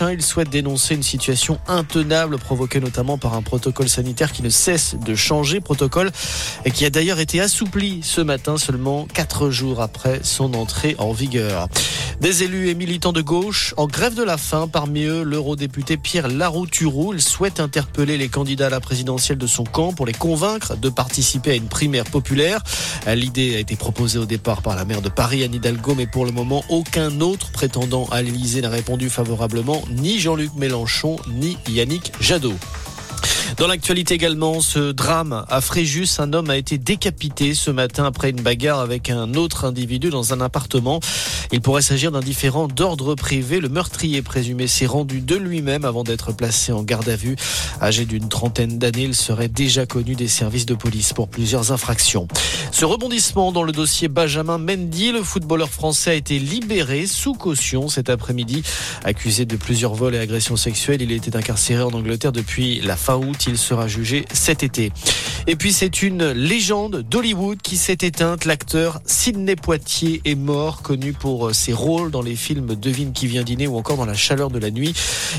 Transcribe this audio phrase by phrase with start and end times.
[0.00, 4.96] Il souhaite dénoncer une situation intenable provoquée notamment par un protocole sanitaire qui ne cesse
[4.96, 6.10] de changer, protocole
[6.64, 11.12] et qui a d'ailleurs été assoupli ce matin seulement quatre jours après son entrée en
[11.12, 11.68] vigueur.
[12.20, 16.28] Des élus et militants de gauche en grève de la faim, parmi eux l'eurodéputé Pierre
[16.28, 17.12] Larouturou.
[17.12, 20.88] Il souhaite interpeller les candidats à la présidentielle de son camp pour les convaincre de
[20.88, 22.62] participer à une primaire populaire.
[23.06, 26.24] L'idée a été proposée au départ par la maire de Paris, Anne Hidalgo, mais pour
[26.24, 32.12] le moment, aucun autre prétendant à l'Élysée n'a répondu favorablement ni Jean-Luc Mélenchon, ni Yannick
[32.20, 32.54] Jadot.
[33.56, 38.30] Dans l'actualité également, ce drame à Fréjus, un homme a été décapité ce matin après
[38.30, 41.00] une bagarre avec un autre individu dans un appartement.
[41.52, 43.60] Il pourrait s'agir d'un différent d'ordre privé.
[43.60, 47.36] Le meurtrier présumé s'est rendu de lui-même avant d'être placé en garde à vue.
[47.80, 52.26] Âgé d'une trentaine d'années, il serait déjà connu des services de police pour plusieurs infractions.
[52.72, 57.88] Ce rebondissement dans le dossier Benjamin Mendy, le footballeur français a été libéré sous caution
[57.88, 58.62] cet après-midi.
[59.04, 63.16] Accusé de plusieurs vols et agressions sexuelles, il était incarcéré en Angleterre depuis la fin
[63.16, 63.33] août.
[63.46, 64.92] Il sera jugé cet été.
[65.46, 68.44] Et puis c'est une légende d'Hollywood qui s'est éteinte.
[68.44, 73.42] L'acteur Sidney Poitier est mort, connu pour ses rôles dans les films Devine qui vient
[73.42, 74.94] dîner ou encore dans La chaleur de la nuit.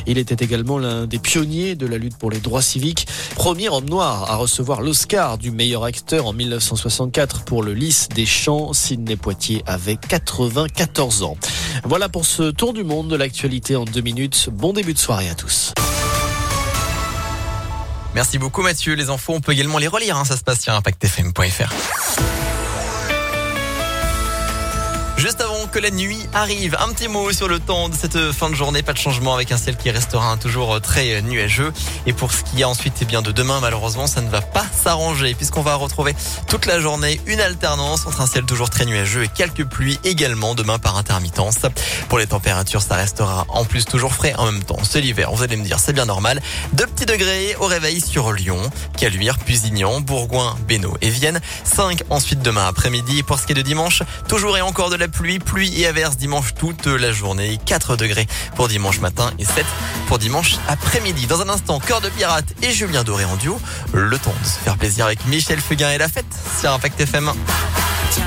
[0.06, 3.08] Il était également l'un des pionniers de la lutte pour les droits civiques.
[3.36, 8.26] Premier homme noir à recevoir l'Oscar du meilleur acteur en 1964 pour le Lys des
[8.26, 8.74] Champs.
[8.74, 11.38] Sidney Poitier avait 94 ans.
[11.84, 14.50] Voilà pour ce tour du monde de l'actualité en deux minutes.
[14.52, 15.74] Bon début de soirée à tous.
[18.16, 18.94] Merci beaucoup Mathieu.
[18.96, 20.18] Les infos, on peut également les relire.
[20.18, 20.24] Hein.
[20.24, 21.74] Ça se passe sur impactfm.fr.
[25.18, 28.50] Juste avant que la nuit arrive, un petit mot sur le temps de cette fin
[28.50, 28.82] de journée.
[28.82, 31.74] Pas de changement avec un ciel qui restera toujours très nuageux.
[32.06, 34.66] Et pour ce qui est ensuite eh bien de demain, malheureusement, ça ne va pas
[34.72, 36.16] s'arranger puisqu'on va retrouver
[36.48, 40.56] toute la journée une alternance entre un ciel toujours très nuageux et quelques pluies également
[40.56, 41.58] demain par intermittence.
[42.08, 44.80] Pour les températures, ça restera en plus toujours frais en même temps.
[44.82, 46.42] C'est l'hiver, vous allez me dire, c'est bien normal.
[46.72, 48.62] Deux petits degrés au réveil sur Lyon,
[48.96, 51.42] Caluire, Pusignan, Bourgoin, Bénaud et Vienne.
[51.66, 53.24] 5 ensuite demain après-midi.
[53.24, 56.18] Pour ce qui est de dimanche, toujours et encore de la pluie, pluie et averse
[56.18, 57.60] dimanche toute la journée.
[57.66, 59.66] 4 degrés pour dimanche matin et 7
[60.08, 61.28] pour dimanche après-midi.
[61.28, 63.60] Dans un instant, Cœur de Pirate et Julien Doré en duo.
[63.94, 66.26] Le temps de se faire plaisir avec Michel Fugain et la fête
[66.60, 67.32] sur Impact FM.
[68.12, 68.26] Tiens,